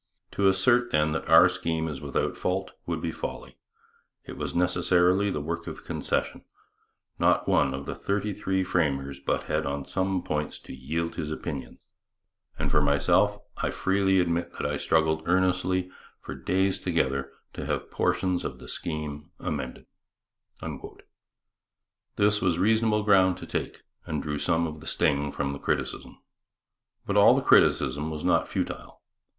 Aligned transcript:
To 0.31 0.47
assert 0.47 0.89
then 0.89 1.11
that 1.11 1.29
our 1.29 1.47
scheme 1.47 1.87
is 1.87 2.01
without 2.01 2.35
fault, 2.35 2.71
would 2.87 3.01
be 3.03 3.11
folly. 3.11 3.59
It 4.25 4.35
was 4.35 4.55
necessarily 4.55 5.29
the 5.29 5.41
work 5.41 5.67
of 5.67 5.85
concession; 5.85 6.43
not 7.19 7.47
one 7.47 7.75
of 7.75 7.85
the 7.85 7.93
thirty 7.93 8.33
three 8.33 8.63
framers 8.63 9.19
but 9.19 9.43
had 9.43 9.67
on 9.67 9.85
some 9.85 10.23
points 10.23 10.57
to 10.61 10.73
yield 10.73 11.17
his 11.17 11.29
opinions; 11.29 11.85
and, 12.57 12.71
for 12.71 12.81
myself, 12.81 13.37
I 13.57 13.69
freely 13.69 14.19
admit 14.19 14.53
that 14.53 14.65
I 14.65 14.77
struggled 14.77 15.21
earnestly, 15.27 15.91
for 16.19 16.33
days 16.33 16.79
together, 16.79 17.31
to 17.53 17.67
have 17.67 17.91
portions 17.91 18.43
of 18.43 18.57
the 18.57 18.67
scheme 18.67 19.29
amended. 19.39 19.85
This 22.15 22.41
was 22.41 22.57
reasonable 22.57 23.03
ground 23.03 23.37
to 23.37 23.45
take 23.45 23.83
and 24.07 24.23
drew 24.23 24.39
some 24.39 24.65
of 24.65 24.79
the 24.79 24.87
sting 24.87 25.31
from 25.31 25.53
the 25.53 25.59
criticism. 25.59 26.19
But 27.05 27.17
all 27.17 27.35
the 27.35 27.43
criticism 27.43 28.09
was 28.09 28.25
not 28.25 28.47
futile. 28.47 28.99